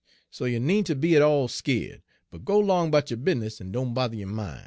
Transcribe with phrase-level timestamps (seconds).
[0.31, 2.01] So you neenter be at all skeered,
[2.31, 4.59] but go 'long 'bout yo' bizness en doan bother yo' min'.'